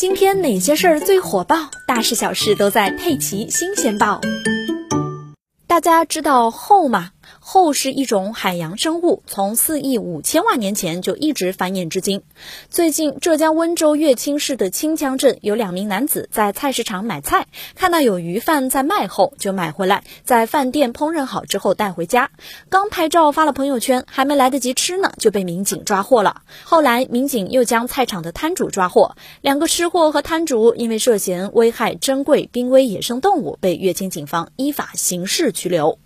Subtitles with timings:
[0.00, 1.56] 今天哪些事儿最火爆？
[1.86, 4.18] 大事小事都在《佩奇新鲜报》。
[5.66, 7.10] 大家知道后吗？
[7.38, 12.22] 后是一种海洋生物，从四亿五千万年前就一直繁衍至今。
[12.68, 22.30] 最近，浙江温州乐清市的清江镇有两名男子在菜市场买菜，看到有鱼贩在卖后，就买回来，在饭店烹饪好之后带回家。
[22.68, 26.42] 刚拍照发了朋友圈，还没来得及吃呢，就被民警抓获了。
[26.64, 35.98] 后来，民警又将菜场的摊主抓获，两个吃货和摊主因为涉嫌危害珍贵濒危野生动物，被乐清警方依法刑事拘留。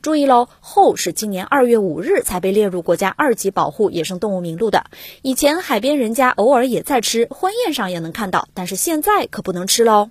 [0.00, 4.84] 注意喽，后是今年二月五日才被列入国家二级保护野生动物名录的。
[5.22, 10.10] 以前海边人家偶尔也在吃，婚宴上也能看到，但是现在可不能吃喽。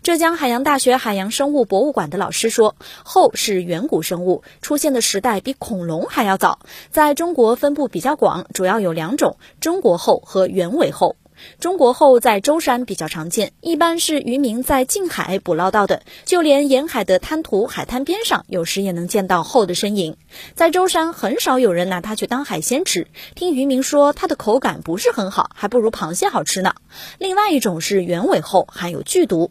[0.00, 6.60] 浙江海洋大学海洋生物博物馆的老师说，后是远古生物，出现的时代比恐龙还要早，
[6.90, 11.16] 在中国分布比较广，主要有两种：中国后和原尾后。
[11.60, 20.16] 中国后在舟山比较常见，一般是渔民在近海捕捞到的，就连沿海的滩涂、海滩边上，有时也能见到后的身影。
[20.54, 26.74] 在舟山，很少有人拿它去当海鲜吃，听渔民说它的口感不是很好，还不如螃蟹好吃呢。
[27.18, 29.50] 另外一种是原尾后，含有剧毒。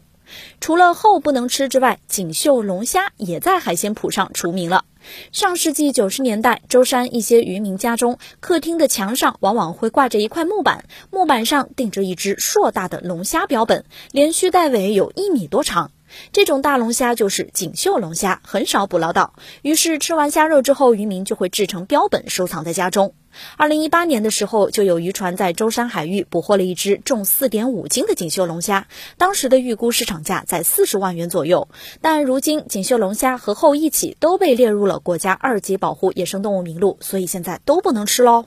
[0.60, 4.84] 除了后不能吃之外，锦绣龙虾也在海鲜谱上除名了。
[5.30, 15.92] 上世纪九十年代，舟山一些渔民家中客厅的墙上往往会挂着一块木板，木板上钉着一只硕大的龙虾标本，连须带尾有一米多长。
[16.32, 19.34] 这种大龙虾就是锦绣龙虾，很少捕捞到。
[19.62, 23.14] 于是吃完虾肉之后，渔民就会制成标本收藏在家中。
[23.56, 31.68] 二零一八年的时候，就有渔船在舟山海域捕获了一只重四点五斤的锦绣龙虾，当时的预估市场价在四十万元左右。
[32.00, 38.46] 但如今锦绣龙虾和后一起都被列入了国家二级保护野生动物名录，所以现在都不能吃喽。